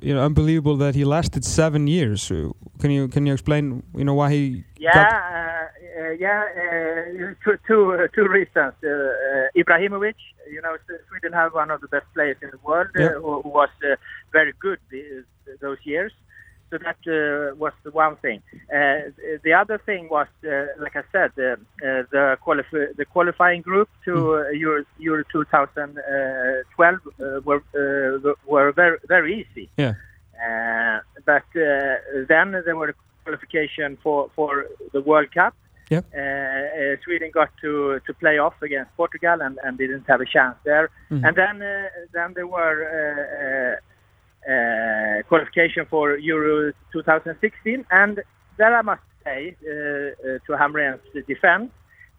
[0.01, 2.31] you know unbelievable that he lasted seven years.
[2.31, 5.69] Uh, Can you can you explain you know why he Yeah, uh,
[6.01, 6.45] uh, yeah.
[6.57, 8.73] Uh, two two uh, two reasons.
[8.83, 10.17] Uh, uh, Ibrahimovic,
[10.51, 10.77] you know,
[11.09, 13.97] Sweden have one of the best players in the world, uh, who, was uh,
[14.33, 14.79] very good
[15.61, 16.13] those years.
[16.71, 18.43] So that uh, was the one thing.
[18.73, 19.11] Uh,
[19.43, 21.57] the other thing was, uh, like I said, uh, uh,
[22.13, 25.99] the qualif- the qualifying group to uh, Euro, Euro 2012
[26.79, 29.69] uh, were uh, were very very easy.
[29.77, 29.95] yeah
[30.41, 31.97] Uh, but uh,
[32.29, 35.55] then there were qualification for, for the World Cup.
[35.91, 36.05] Yep.
[37.05, 40.89] Sweden got to to play off against Portugal and, and didn't have a chance there.
[41.11, 42.79] And then uh, then there were
[44.49, 48.23] uh, qualification for Euro 2016, and
[48.57, 51.71] there I must say uh, uh, to Hamren's defense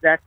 [0.01, 0.21] that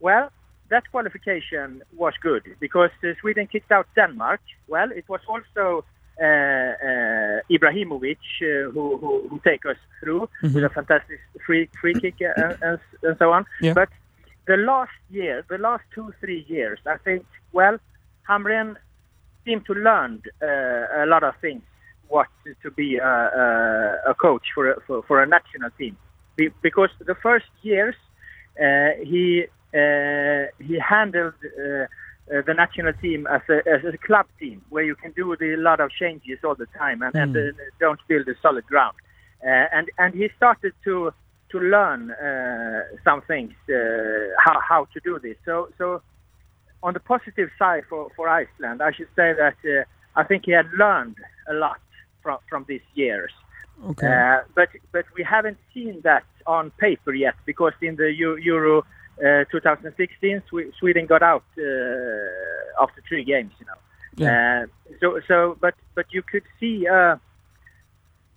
[0.00, 0.30] well
[0.70, 4.40] that qualification was good because uh, Sweden kicked out Denmark.
[4.68, 5.84] Well, it was also
[6.20, 11.94] uh, uh, Ibrahimovic uh, who, who who take us through with a fantastic free free
[11.94, 13.44] kick uh, and, and, and so on.
[13.60, 13.74] Yeah.
[13.74, 13.90] But
[14.46, 17.78] the last year, the last two three years, I think well,
[18.28, 18.76] Hamren
[19.44, 21.62] seemed to learn uh, a lot of things.
[22.08, 22.28] What
[22.62, 25.96] to, be a, a, a coach for a, for, for a national team,
[26.36, 27.96] Be, because the first years
[28.60, 31.86] uh, he uh, he handled uh,
[32.32, 35.56] uh, the national team as a, as a club team where you can do a
[35.56, 37.40] lot of changes all the time and, and uh,
[37.80, 38.96] don't build a solid ground.
[39.44, 41.12] Uh, and and he started to
[41.50, 43.74] to learn uh, some things uh,
[44.38, 45.36] how how to do this.
[45.44, 46.00] So so
[46.84, 49.84] on the positive side for, for Iceland, I should say that uh,
[50.20, 51.16] I think he had learned
[51.48, 51.80] a lot
[52.22, 53.32] from from these years.
[53.90, 54.06] Okay.
[54.06, 58.84] Uh, but but we haven't seen that on paper yet because in the Euro
[59.18, 60.42] uh, 2016
[60.78, 63.80] Sweden got out uh, after three games, you know.
[64.16, 64.64] Yeah.
[64.64, 67.16] Uh, so so but but you could see uh,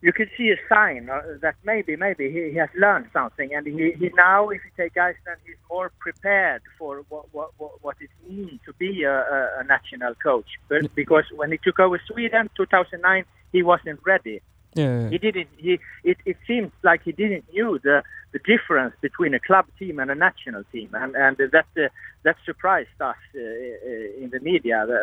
[0.07, 3.49] you could see a sign uh, that maybe maybe he, he has learned something.
[3.53, 7.95] And he, he now if you take Iceland he's more prepared for what what what,
[7.99, 10.49] it means to be a, a, a national coach.
[10.69, 14.41] But because when he took over Sweden 2009 he wasn't ready
[14.73, 15.09] yeah.
[15.09, 18.03] he didn't he it, it seems like he didn't knew the
[18.33, 20.89] the difference between a club team and a national team.
[20.93, 21.87] And and that uh,
[22.23, 24.97] that surprised us uh, uh, in the media the,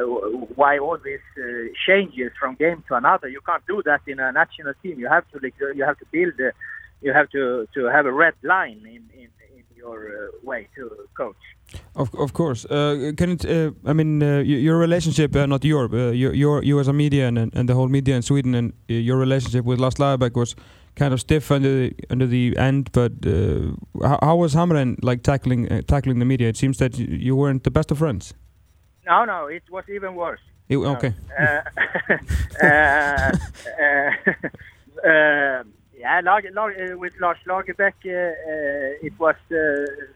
[0.55, 1.43] why all these uh,
[1.87, 3.29] changes from game to another.
[3.29, 4.99] You can't do that in a national team.
[4.99, 5.39] You have to
[5.75, 6.51] you have to build uh,
[7.01, 9.44] you have to to have a red line in in, in
[9.77, 11.37] your uh, way to coach
[11.97, 12.65] Of, of course.
[12.71, 13.45] Uh, can it?
[13.45, 15.93] Uh, I mean, uh, your relationship, uh, not Europe.
[15.95, 18.73] Uh, your, your, you as a media and, and the whole media in Sweden, and
[18.91, 20.55] uh, your relationship with Lars Lagerbäck was
[20.97, 22.91] kind of stiff under the under the end.
[22.93, 26.49] But uh, how, how was Hamren like tackling uh, tackling the media?
[26.49, 28.35] It seems that you, you weren't the best of friends.
[29.07, 31.13] no no it was even worse It- okay.
[31.39, 31.63] Uh,
[36.05, 39.57] yeah, Lag, Lag, with Lars Lagerbäck, uh, uh, it was uh,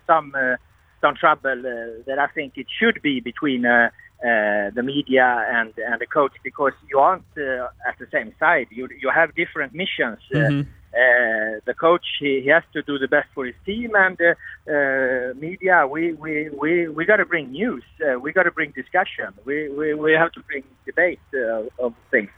[0.06, 0.56] some uh,
[1.00, 3.88] some trouble uh, that I think it should be between uh,
[4.28, 8.66] uh, the media and and the coach because you aren't uh, at the same side.
[8.70, 10.20] You you have different missions.
[10.34, 10.66] Uh, Mhm.
[11.02, 14.34] uh, the coach he, he has to do the best for his team, and uh,
[14.74, 17.84] uh, media we we we, we got to bring news.
[18.04, 19.28] Uh, we got to bring discussion.
[19.48, 22.30] We, we we have to bring debate uh, of things.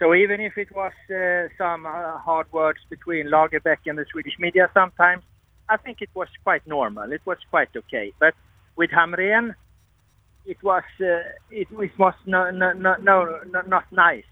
[0.00, 4.32] So even if it was uh, some uh, hard words between Lagerbäck and the Swedish
[4.38, 5.22] media sometimes,
[5.68, 7.12] I think it was quite normal.
[7.12, 8.12] It was quite okay.
[8.18, 8.32] But
[8.76, 9.54] with Hamren,
[10.46, 11.04] it was uh,
[11.50, 14.24] it, it was no no no, no, no not nice.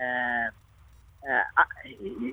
[0.00, 0.50] Uh,
[1.28, 1.42] uh,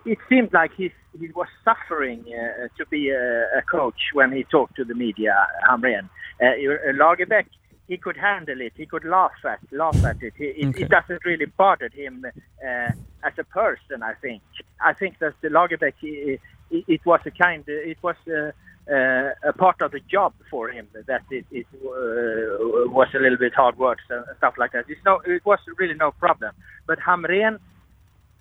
[0.05, 4.43] it seemed like he he was suffering uh, to be a, a coach when he
[4.43, 5.33] talked to the media.
[5.67, 6.09] Hamren,
[6.41, 6.53] uh,
[7.87, 8.73] he could handle it.
[8.75, 10.33] He could laugh at laugh at it.
[10.37, 10.83] He, it, Okay.
[10.83, 12.91] it doesn't really bother him uh,
[13.23, 14.03] as a person.
[14.03, 14.41] I think.
[14.81, 17.63] I think that the Lagerbäck, it, it was a kind.
[17.67, 18.15] It was.
[18.27, 18.51] Uh,
[18.89, 23.37] uh, a part of the job for him that it, it uh, was a little
[23.37, 24.85] bit hard work and stuff like that.
[24.87, 26.53] It's no, it was really no problem.
[26.85, 27.59] But Hamren,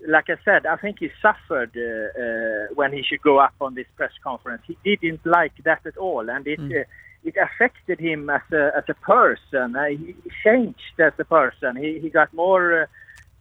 [0.06, 3.74] like I said, I think he suffered uh, uh, when he should go up on
[3.74, 4.62] this press conference.
[4.84, 6.84] He didn't like that at all, and it uh,
[7.26, 9.76] it affected him as a as a person.
[9.76, 11.76] Uh, he changed as a person.
[11.76, 12.86] He he got more uh,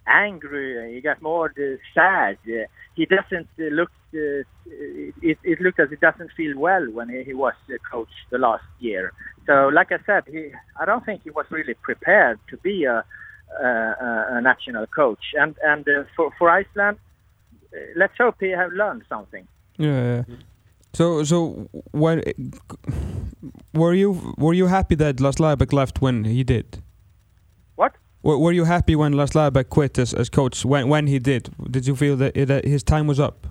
[0.08, 0.96] angry.
[0.96, 2.38] He got more uh, sad.
[2.96, 3.92] He doesn't uh, look.
[4.14, 4.44] Uh,
[5.30, 8.38] it, it looked as he doesn't feel well when he, he was uh, coach the
[8.38, 9.14] last year.
[9.46, 13.04] So, like I said, he I don't think he was really prepared to be a
[13.62, 15.26] a, a, national coach.
[15.36, 16.98] And and for for Iceland,
[17.96, 19.48] let's hope he have learned something.
[19.78, 20.24] Yeah.
[20.28, 20.36] yeah.
[20.96, 22.24] So so when
[23.74, 26.82] were you were you happy that Lars Lagerbäck left when he did?
[27.76, 27.92] What?
[28.24, 31.50] Were, were you happy when Lars Lagerbäck quit as, as coach when when he did?
[31.70, 33.46] Did you feel that, that his time was up?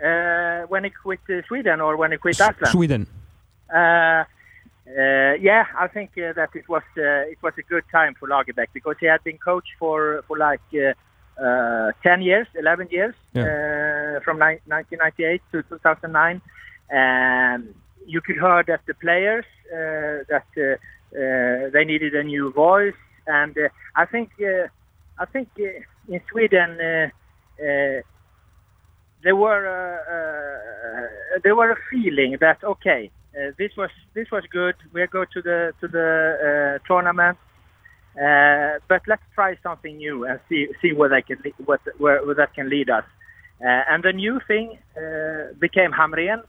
[0.00, 2.72] Uh, when he quit uh, Sweden or when he quit S- Iceland?
[2.72, 3.06] Sweden.
[3.74, 8.14] Uh, uh, yeah, I think uh, that it was uh, it was a good time
[8.20, 10.94] for Lagerbäck because he had been coach for for like
[11.40, 16.40] uh, uh, ten years, eleven years, uh, from ni- 1998 to 2009,
[16.90, 17.74] and
[18.06, 20.74] you could hear that the players uh, that uh,
[21.16, 22.94] uh, they needed a new voice,
[23.26, 24.68] and uh, I think uh,
[25.18, 26.80] I think uh, in Sweden.
[26.80, 27.08] Uh,
[27.62, 28.00] uh,
[29.22, 34.44] there were uh, uh, there were a feeling that okay, uh, this was this was
[34.50, 34.76] good.
[34.92, 37.38] We go to the to the uh, tournament,
[38.20, 42.34] uh, but let's try something new and see see where they can what where, where
[42.34, 43.04] that can lead us.
[43.60, 46.42] Uh, and the new thing uh, became Hamrén.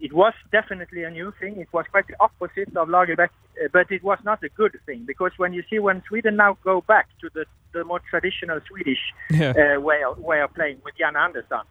[0.00, 1.58] It was definitely a new thing.
[1.58, 5.04] It was quite the opposite of Lagerbäck, uh, but it was not a good thing
[5.06, 7.44] because when you see when Sweden now go back to the,
[7.74, 9.76] the more traditional Swedish Yeah.
[9.76, 11.64] uh, way of, way of playing with Jan Andersson,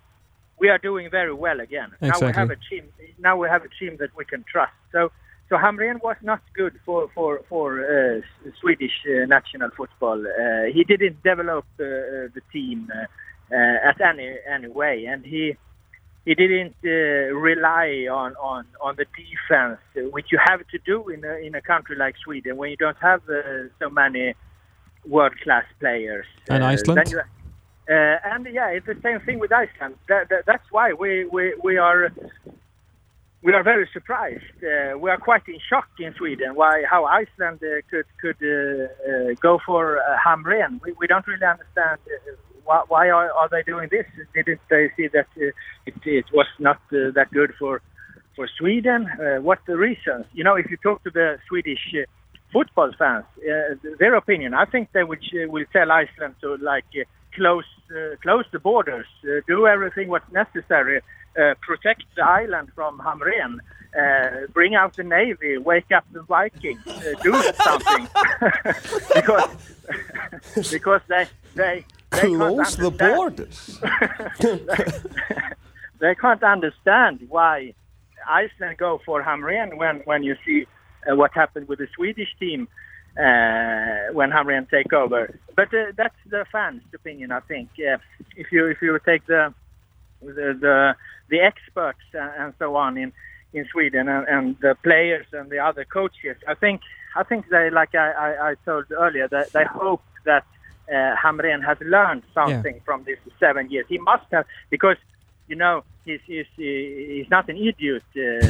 [0.59, 1.89] we are doing very well again.
[2.01, 2.83] Now we have a team.
[3.17, 4.73] Now we have a team that we can trust.
[4.91, 5.11] So
[5.49, 8.21] so Hamrén was not good for for for uh,
[8.61, 10.19] Swedish uh, national football.
[10.25, 11.87] Uh, he didn't develop uh, uh,
[12.35, 13.55] the team uh,
[13.89, 15.55] at any any way, and he
[16.25, 19.79] he didn't uh, rely on, on, on the defense,
[20.13, 22.97] which you have to do in a, in a country like Sweden when you don't
[23.01, 23.41] have uh,
[23.79, 24.35] so many
[25.07, 26.27] world class players.
[26.49, 27.09] And Uh, Iceland?
[27.11, 27.21] you-
[27.87, 29.95] and yeah, it's the same thing with Iceland.
[30.09, 32.11] That, that, that's why we, we, we are
[33.41, 34.43] we are very surprised.
[34.61, 38.85] Uh, we are quite in shock in Sweden why how Iceland uh, could could uh,
[38.85, 40.81] uh, go for uh, Hamrén.
[40.83, 44.05] We, we don't really understand uh, why, why are, are they doing this.
[44.33, 45.51] Didn't they see that uh,
[45.85, 47.81] it, it was not that good for
[48.35, 49.09] for Sweden?
[49.41, 50.25] What the reasons?
[50.33, 51.95] You know, if you talk to the Swedish
[52.51, 53.25] football fans,
[53.99, 56.91] their opinion, I think they would will tell Iceland to like
[57.35, 57.69] close
[58.21, 59.07] close the borders,
[59.47, 61.01] do everything what's necessary,
[61.37, 63.59] uh, protect the island from Hamrén.
[63.97, 68.07] Uh, bring out the navy, wake up the Vikings, uh, do something,
[69.15, 69.49] because
[70.71, 73.79] because they they, they Close the borders.
[75.99, 77.73] they can't understand why
[78.27, 80.67] Iceland go for Hamrén when when you see
[81.09, 82.67] uh, what happened with the Swedish team
[83.17, 85.39] uh, when Hamrén take over.
[85.55, 87.69] But uh, that's the fans' opinion, I think.
[87.79, 87.97] Uh,
[88.35, 89.53] if you if you take the
[90.21, 90.95] the the,
[91.29, 93.11] the experts and, and so on in
[93.51, 96.81] in Sweden and, and the players and the other coaches, I think
[97.15, 100.45] I think they like I, I, I told earlier that they hope that
[100.87, 103.85] uh, Hamrén has learned something from these seven years.
[103.89, 104.97] He must have because
[105.47, 108.03] you know he's he's, he's not an idiot.
[108.15, 108.45] Uh,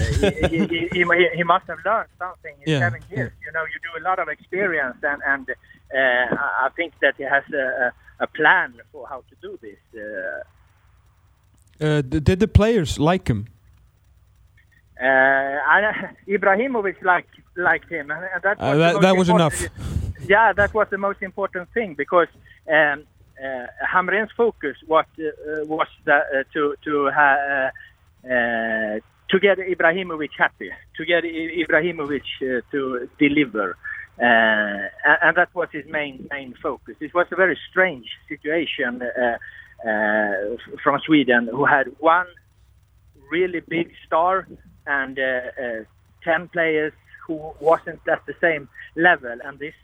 [0.49, 3.31] he, he, he, he, must have learned something in Yeah, seven years.
[3.45, 7.23] You know, you do a lot of experience, and and uh, I think that he
[7.23, 9.79] has a, a a plan for how to do this.
[9.95, 10.43] Uh,
[11.81, 13.47] Uh, did the players like him?
[15.01, 19.69] Uh, I, Ibrahimovic liked liked him, and that Uh, was, the that- that was important-
[20.27, 22.27] Yeah, that was the most important thing because
[22.69, 23.03] um,
[23.41, 28.99] uh, Hamren's focus was uh, was that, uh, to to ha- uh, uh,
[29.31, 33.77] to get Ibrahimovic happy, to get Ibrahimovic uh, to deliver.
[34.21, 34.25] Uh,
[35.09, 36.95] and, and that was his main main focus.
[36.99, 39.37] It was a very strange situation uh,
[39.81, 42.27] from Sweden, who had one
[43.31, 44.47] really big star
[44.85, 45.83] and uh, uh,
[46.23, 46.93] 10 players
[47.25, 49.37] who wasn't at the same level.
[49.43, 49.75] And this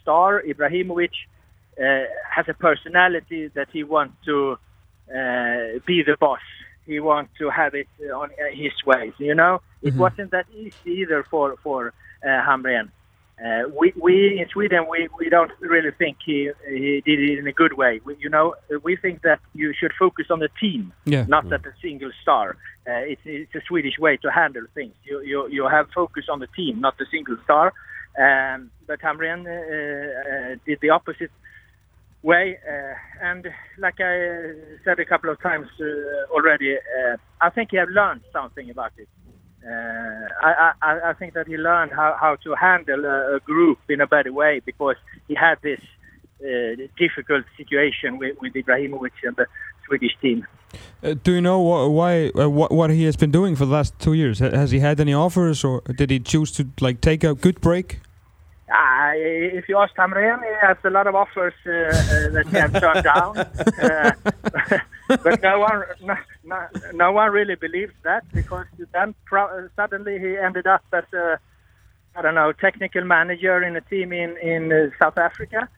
[0.00, 1.10] star, Ibrahimovic,
[1.78, 4.52] uh, has a personality that he wants to
[5.10, 6.40] uh, be the boss.
[6.86, 9.12] He wants to have it on uh, his ways.
[9.18, 12.90] You know, it wasn't that easy either for for uh, Hamrén.
[13.42, 17.46] Uh, we, we in Sweden we, we don't really think he he did it in
[17.48, 18.00] a good way.
[18.04, 21.24] We, you know, we think that you should focus on the team, Yeah.
[21.28, 22.56] not at a single star.
[22.86, 24.94] Uh, it's, it's a Swedish way to handle things.
[25.04, 27.72] You, you, you have focus on the team, not the single star.
[28.16, 31.32] Um, but Hamrén uh, uh, did the opposite
[32.22, 32.58] way.
[32.68, 34.52] Uh, and like I
[34.84, 38.92] said a couple of times uh, already, uh, I think he have learned something about
[38.96, 39.08] it.
[39.66, 43.78] Uh, I, I, I think that he learned how, how to handle a, a group
[43.88, 44.96] in a better way because
[45.26, 45.80] he had this
[46.40, 49.46] uh, difficult situation with, with Ibrahimovic and the
[49.86, 50.46] Swedish team.
[51.02, 53.72] Uh, do you know wh- why uh, what what he has been doing for the
[53.72, 54.40] last two years?
[54.40, 57.60] Ha- Has he had any offers, or did he choose to like take a good
[57.60, 58.00] break?
[58.68, 62.56] Uh, if you ask Hamrén, he has a lot of offers uh, uh, that he
[62.56, 63.34] has turned down.
[63.84, 64.12] Uh,
[65.22, 70.36] but no one, no, no, no one really believes that because then pro- suddenly he
[70.36, 71.38] ended up as a,
[72.16, 75.68] I don't know, technical manager in a team in in uh, South Africa.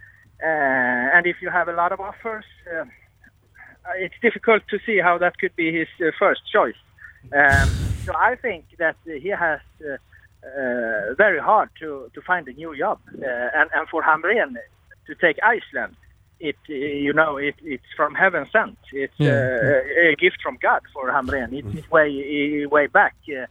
[0.42, 2.84] Uh, and if you have a lot of offers, uh,
[3.96, 6.80] it's difficult to see how that could be his uh, first choice.
[7.32, 7.68] Um,
[8.04, 9.60] so I think that uh, he has.
[9.80, 9.96] Uh,
[10.46, 13.00] uh, very hard to, to find a new job.
[13.08, 14.54] Uh, and, and for Hamrén
[15.06, 15.96] to take Iceland,
[16.40, 18.78] it you know it, it's from heaven sent.
[18.92, 21.52] It's Yeah, uh, a gift from God for Hamrén.
[21.52, 23.46] It's his way way back uh,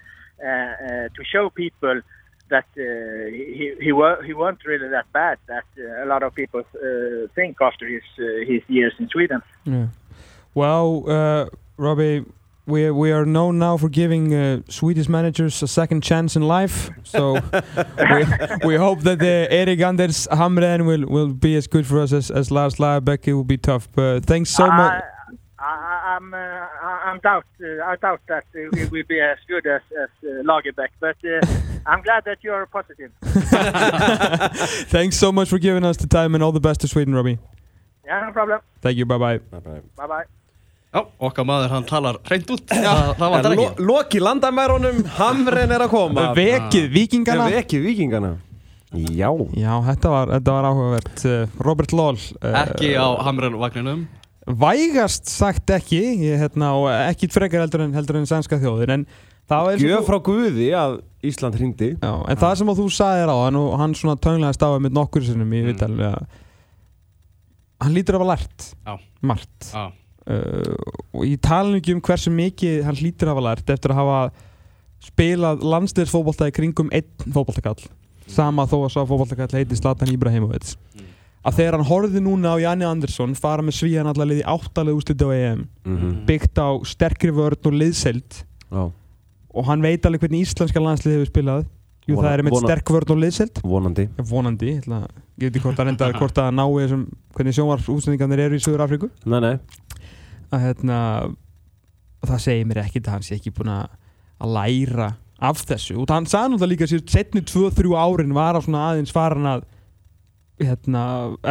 [0.46, 2.02] uh, to show people
[2.50, 6.34] that uh, he he, wa- he weren't really that bad that uh, a lot of
[6.36, 9.42] people uh, think after his uh, his years in Sweden.
[9.66, 9.88] Yeah.
[10.54, 11.46] Well, uh,
[11.78, 12.24] Robbie,
[12.68, 16.90] we we are known now for giving uh, Swedish managers a second chance in life.
[17.04, 17.34] So
[18.12, 18.26] we,
[18.66, 22.32] we hope that uh, Erik Anders Hamren will, will be as good for us as,
[22.32, 23.28] as Lars Lagerbäck.
[23.28, 23.88] It will be tough.
[23.94, 25.04] But thanks so much.
[25.58, 29.20] I, I, I'm, uh, I- I'm doubt, uh, I doubt that uh, we will be
[29.22, 31.42] as good as, as uh, Lagerbäck, but uh,
[31.86, 33.12] I'm glad that you're positive.
[34.90, 37.38] thanks so much for giving us the time and all the best to Sweden, Robbie.
[38.06, 38.60] Yeah, no problem.
[38.82, 39.06] Thank you.
[39.06, 39.38] Bye bye.
[39.40, 39.82] Bye bye.
[39.96, 40.26] Bye bye.
[40.96, 45.02] Já, okkar maður hann talar hreint út Það, það vantar En ekki lo, Loki landamærunum,
[45.18, 47.48] Hamren er að koma Vekið vikingana.
[47.52, 48.30] Vekið vikingana
[48.96, 49.28] Já
[49.60, 51.24] Já, þetta var, þetta var áhugavert.
[51.28, 52.20] Uh, Robert Loll.
[52.40, 54.06] Uh, Ekki á Hamren vagninum
[54.46, 59.06] Vægast sagt ekki, ég, hérna, og ekki frekar heldur en, heldur en sænska þjóðin, en
[59.50, 62.82] það var eins og Gjöf frá Guði að Ísland hringdi Já, en það sem að
[62.84, 65.82] þú sagðir á hann og hann svona tönglega stáði með nokkur sinnum í Mm.
[65.82, 66.28] að
[67.84, 68.94] hann lítur að hafa lært Já.
[69.26, 69.84] margt Já,
[70.26, 74.20] og ég tala ekki um hversu mikið hann lítur að hafa lært eftir að hafa
[75.06, 77.78] spilað landsliðsfótbolta í kringum einn fótboltakall.
[78.28, 80.76] Sama þó að sá fótboltakall heiti Zlatan Ibrahimovic.
[80.96, 81.12] Mm.
[81.46, 85.22] að þegar hann horfði núna á Janni Andersson fara með svíjan allar liði áttalega úsliti
[85.22, 86.26] á EM Mhm.
[86.26, 88.40] byggt á sterkri vörn og liðseld
[88.74, 88.90] Já,
[89.54, 91.66] og hann veit alveg hvernig íslenska landslið hefur spilað.
[92.08, 94.10] Jú, Vona- það er vona- sterk vörn og liðseld vonandi.
[94.18, 95.86] Vonandi, ég að- ég veit ekki hvort að
[96.42, 96.54] að
[96.90, 99.60] þessum, hvernig sjónvarsútsendingarnir eru í Söður Afríku Nei, nei
[100.56, 101.00] að hérna
[102.26, 105.14] það segir mér ekkert að hann sé ekki búinn að læra
[105.44, 105.98] af þessu.
[106.02, 109.66] Og hann sagði náttúrulega líka sér setni 2-3 árin var að svona aðeins farin að
[110.62, 111.02] hérna,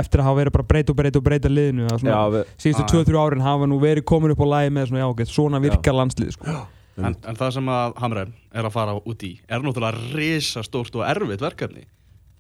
[0.01, 2.23] eftir að hafa verið bara breyta og breyta og breyta liðinu Já,
[2.57, 3.05] síðustu Já, já.
[3.05, 5.99] 2-3 árin hafa nú verið komin upp á lagi með svona, já, ok, svona virkar
[5.99, 6.55] landslið sko.
[6.97, 11.05] en, en það sem að Hamren er að fara út í er náttúrulega risastórt og
[11.11, 11.85] erfitt verkefni.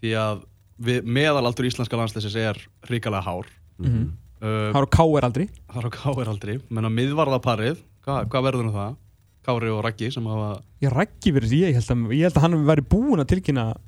[0.01, 0.45] Því að
[0.89, 3.51] við, meðalaldur íslenska landsliðsins er ríkalega hár.
[3.83, 4.13] Mm uh,
[4.45, 8.67] Það eru káir aldrei Það er á Káir aldrei menn að miðvarðaparið, hvað, hvað verður
[8.69, 9.01] nú það?
[9.45, 10.51] Kári og Raggi sem hafa
[10.95, 13.81] rækki verið þessi, ég held að, ég held að hann væri búinn að tilkynna að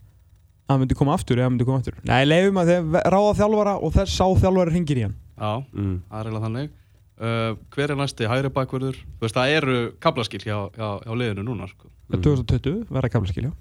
[0.73, 3.77] hann myndi koma aftur eða hann myndi koma aftur Nei, leifum að þeir ráða þjálfara
[3.79, 5.95] og þess sá þjálfara hringir í hann Já, mm.
[6.09, 8.99] það er eiginlega þannig uh, Hver er næsti hægri bakvörður?
[9.05, 11.89] Þú veist, það eru kaplaskil hjá, hjá, hjá liðinu núna sko.
[12.11, 12.25] mm.
[12.27, 13.55] 2020 verða kablaskil, já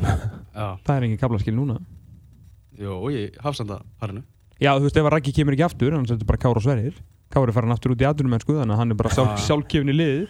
[0.00, 1.80] Já, Það er engin kablaskil núna
[2.80, 4.24] jú, í hafsandaparinu
[4.60, 6.98] Já, þú veist, ef að Raggi kemur ekki aftur, hann setur bara Kára og Sverrir.
[7.32, 9.44] Kári fara hann aftur út í atvinnumennsku þannig að hann er bara sjálf, Já.
[9.46, 10.24] sjálfkefni liðið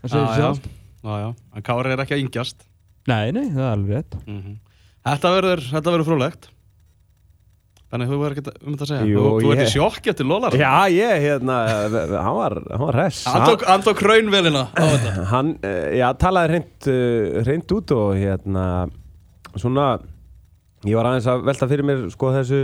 [0.00, 1.28] Það segir já, sjálft já, já
[1.60, 2.64] En Kári er ekki að yngjast.
[3.06, 4.16] Nei, nei, það er alveg rétt.
[4.26, 4.54] Mm
[5.06, 6.48] Þetta verður, þetta verður frúlegt.
[7.86, 9.04] Þannig þú verður ekki um þetta að segja?
[9.06, 11.58] Jú, Þú, ert í sjokki eftir Lólar Já, ég, hérna,
[12.24, 13.20] hann var, hann var hress.
[13.30, 15.12] Hann tók, hann tók raunvelina á þetta.
[15.30, 18.64] Hann, eh, já, talaði hreint, uh, hreint út og hérna,
[19.54, 19.86] svona,
[20.82, 22.60] ég var aðeins að velta fyrir mér, sko, þessu,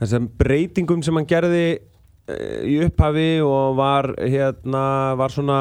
[0.00, 4.84] þessum breytingum sem hann gerði uh, í upphafi og var, hérna,
[5.18, 5.58] var svona,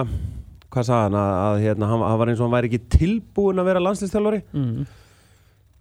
[0.73, 3.61] hvað sagði hann, að, að hérna, hann, hann var eins og hann væri ekki tilbúin
[3.63, 4.43] að vera landslistjálfari.
[4.53, 4.87] mm.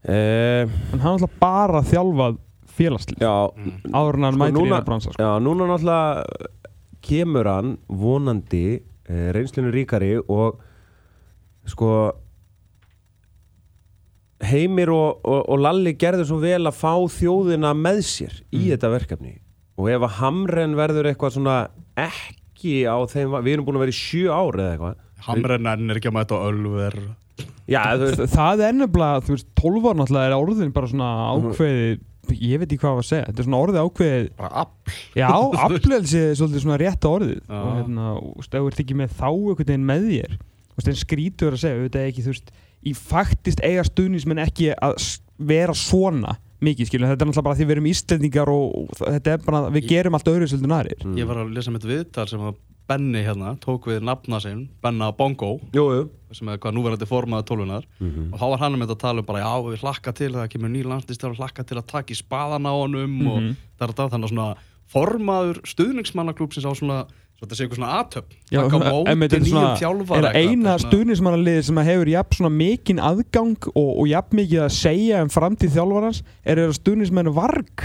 [0.07, 2.37] Uh, En hann ætla bara þjálfað
[2.77, 3.31] félagslið já,
[3.91, 5.23] Áður en hann Sko, mætir í núna- það bransa sko.
[5.25, 6.51] Já, núna náttúrulega
[7.07, 10.61] kemur hann vonandi uh, reynslinu ríkari og
[11.67, 11.89] sko
[14.45, 18.91] Heimir og, og, og Lalli gerðu svo vel að fá þjóðina með sér í þetta
[18.93, 19.37] verkefni.
[19.81, 21.57] Og ef að Hamren verður eitthvað svona
[21.97, 24.99] ekki á þeim, við erum búin að vera í sjö ár eða eitthvað.
[25.27, 26.99] Hamrenn er ekki að mæta á Ölver.
[27.67, 31.09] Já, þú veist, Það er nefnilega, þú veist, 12 ára náttúrulega er orðin bara svona
[31.35, 34.95] ákveðið Ég veit ekki hvað að segja, þetta er svona orðið ákveðið Bara afl.
[35.15, 35.29] Já,
[35.67, 37.37] aflöðsi er svolítið svona rétta orðið.
[37.45, 37.59] Já.
[37.61, 40.81] og hérna, og veist, ef þú ert ekki með þá einhvern veginn með þér þú
[40.81, 42.51] veist, en skrítur að segja, auðvitað ekki, þú veist
[42.87, 44.95] í faktist eiga stuðnismenn ekki að
[45.39, 49.33] vera svona mikið, skilja, þetta er náttúrulega bara því við erum Íslendingar og, og þetta
[49.35, 51.17] er bara, við Ég- gerum allt öðru svolítið nærir Mm.
[51.21, 52.55] Ég var að lesa mitt viðtal sem að
[52.87, 57.45] Benni hérna tók við nafna sinn Benna Bongo jú, jú sem er hvað núverandi formaði
[57.49, 58.33] tólfunar Mhm.
[58.33, 60.71] og þá var hann með að tala um bara já við hlakka til það kemur
[60.71, 63.57] ný landslistjálfur hlakka til að taka í spaðan á honum og Mhm.
[63.79, 67.97] það er þetta þannig að svona formaður stuðningsmannaklúpsins á svona svo þetta sé eitthvað svona
[68.01, 68.81] aðtöp Já, móti
[69.21, 69.43] þetta er
[70.33, 74.61] er eina svona- stuðnismannaliði sem að hefur jafn svona mikinn aðgang og, og jafn mikið
[74.65, 77.85] að segja um framtíð þjálfarans er þeirra stuðnismenn varg.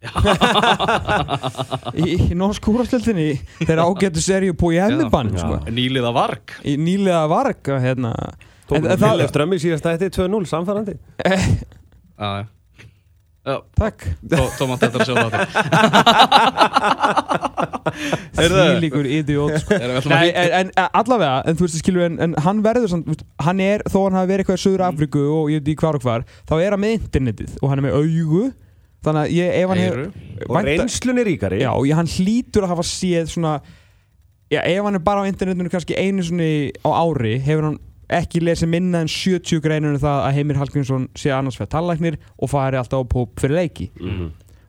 [2.00, 3.26] Í, í norsk úrvarsleildinni
[3.66, 5.42] þeirra ágættu seríu på í hennibann Já.
[5.42, 5.58] sko.
[5.76, 6.54] nýliða varg.
[6.64, 8.12] Í nýlega varg að, hérna,
[8.70, 10.94] Tók það- vel eftir ömmi síðast að þetta er 2-0 samfærandi.
[11.24, 12.44] Eh, já, já.
[13.40, 14.02] Já, takk.
[14.28, 15.14] Tó- Tómas þetta er að sjá
[19.62, 19.74] sko.
[19.74, 23.06] Að Nei, hringja- en, en allavega, en þú veist, skilur en, en hann verður samt,
[23.08, 25.72] þú veist, hann er, þó hann hafi verið eitthvað í Suður Afríku og ég veit
[25.72, 28.44] ekki hvar og hvar þá er hann með internetið og hann er með augu.
[29.00, 30.06] Þannig að ég, ef hann Eyru.
[30.44, 31.60] og reynslunni ríkari.
[31.64, 33.54] Já, ég, hann hlýtur að hafa séð svona
[34.52, 36.50] já, ef hann er bara á internetinu kannski einu sinni
[36.84, 37.78] á ári hefur hann
[38.10, 42.16] ekki lesið minna en 70 greinur um það að Heimir Hallgrímsson sé annars fyrir tallæknir
[42.38, 43.90] og fari alltaf á púp fyrir leiki.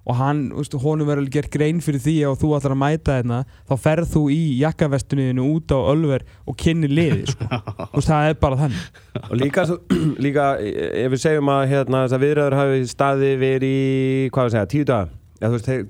[0.02, 3.16] Og hann, þú veist, honum verður gert grein fyrir því að þú ætlar að mæta
[3.20, 3.36] hérna
[3.70, 7.46] þá ferð þú í jakkavestunniðinu út á Ölver og kynni liði sko.
[7.92, 8.88] þú veist, það er bara þannig.
[9.30, 9.80] Og líka, svo-
[10.26, 14.72] líka ef við segjum að hérna, þessar viðræður hafi staði verið í, hvað við segja,
[14.74, 15.14] tíu daga?
[15.42, 15.86] Eða þú veist, þeir,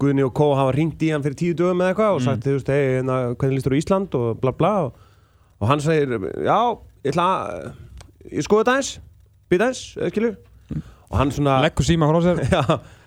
[0.00, 2.56] Guðni og Kó hafa ringt í hann fyrir tíu dögum eða eitthvað og sagt, þú
[2.56, 5.05] veist, hei, hérna, hvernig lístur á Ísland og bla bla og,
[5.60, 6.58] og hann segir, já,
[7.06, 7.70] ég ætla að
[8.32, 8.90] ég skoða þetta eins,
[9.50, 10.36] býta eins, eða skilur.
[11.06, 12.40] Og hann svona, leggur síma frá sér.
[12.56, 12.62] Já,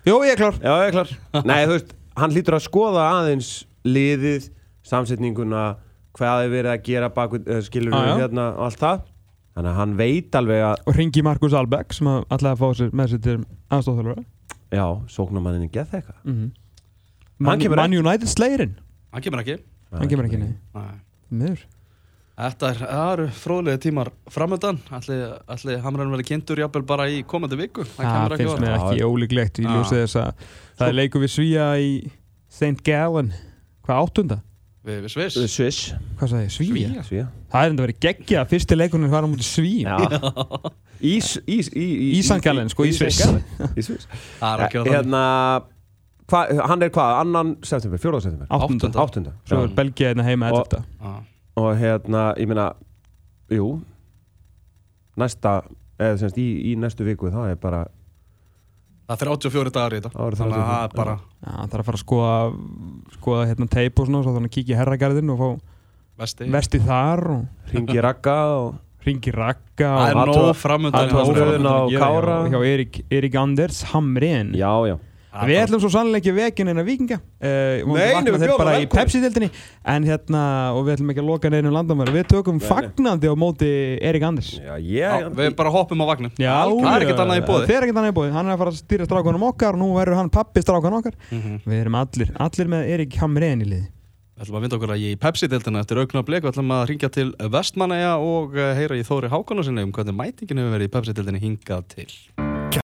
[0.08, 0.56] Jú, ég er klár.
[0.64, 3.50] Já, ég er klar nei, þú veist, hann lítur að skoða aðeins
[3.84, 4.48] liðið,
[4.88, 5.64] samsetninguna
[6.16, 7.36] hvað er verið að gera bak
[7.68, 8.14] skilur Já, já.
[8.24, 9.04] hérna og allt það.
[9.60, 12.80] Þannig að hann veit alveg að og ringi Markus Albeck sem að ætlaði að fá
[12.80, 13.34] sér með sér til
[13.76, 14.24] aðstofþjálfara
[14.70, 16.52] Já, sóknarmanninni geð eitthvað mm -hmm.
[17.40, 18.80] Hann Man, Man United slegirinn.
[19.12, 19.58] Hann kemur ekki.
[19.92, 20.56] Hann kemur ekki nei.
[20.76, 20.96] Nei.
[21.32, 21.66] miður
[22.40, 25.16] Þetta er, það eru fróðlega tímar framöndan Alli,
[25.52, 27.84] alli hamræðin verið kynntur jafnvel bara í komandi viku?
[27.98, 30.46] Það það finnst mér ekki ólíklegt þess að
[30.80, 31.90] það er leikur við Svíja í
[32.50, 32.80] St.
[32.86, 33.34] Gallen.
[33.84, 34.38] Hvað áttunda?
[34.88, 35.40] Við, við Sviss.
[35.52, 35.80] Sviss.
[36.20, 36.54] Hvað sagði ég?
[36.56, 37.04] Svíja?
[37.10, 39.98] Svíja það er enda verið geggja að fyrsti leikunum var á mútið Svíja
[41.10, 42.40] Í, St.
[42.44, 43.20] Gallen, sko, í Sviss.
[43.76, 44.08] Í Sviss.
[44.40, 45.24] Það er ekki á þannig Hérna
[46.30, 48.48] hva, Hann er hvað, annan september, fjóraða september?
[49.04, 49.36] Áttunda.
[49.50, 51.20] Svo er Belgia hérna heima eftir þetta.
[51.60, 52.70] Og hérna, ég meina
[53.52, 53.70] Jú.
[55.20, 55.58] Næsta,
[56.00, 57.86] eða semst í, í næstu viku þá er bara
[59.10, 60.12] Það er 34 dagar í þetta.
[60.14, 62.36] Það Þannig að 34, það er bara Já, það er að fara að skoða
[63.18, 65.50] skoða hérna teip og svona svo þannig að kíkja í herragarðin og fá
[66.22, 66.50] vesti.
[66.54, 71.24] vesti þar og ringi ragga og ringi rakka Það er og nóg framöndan í athuga
[71.24, 71.40] Háskólanum.
[71.40, 72.38] stöðuna á Kára.
[72.54, 74.96] hjá, Erik, Erik Anders Hamren Já, já.
[74.96, 78.46] Það er Við ætlum svo sannlega ekki vekin en að vikinga uh, Nei, nei, við
[78.48, 78.90] bjóðum bara í velkomin.
[78.96, 79.50] Pepsi-dildinni
[79.94, 80.42] En hérna,
[80.74, 83.70] og við ætlum ekki að loka neinu landamæri Við tökum fagnandi á móti
[84.02, 84.50] Erik Anders.
[84.58, 87.70] Já, Já, ég Við bara hoppum á vagnin Já, Það er ekkert annað í boði.
[87.70, 89.78] Það er ekkert annað í bóði Hann er að fara að stýra strákunum okkar.
[89.78, 91.16] Og Nú verður hann pappi strákunum okkar.
[91.30, 91.62] Mhm.
[91.70, 93.88] Við erum allir, allir með Erik Hamren í liði
[94.40, 96.46] Við ætlum að vinda okkur að ég í Pepsi-deltina eftir aukna blik.
[96.46, 100.64] Við ætlum að ringja til Vestmannaja og eh, heyra í Þóri Hákonarsinni um hvernig mætingin
[100.64, 102.08] hefur verið í Pepsi-deltinni hingað til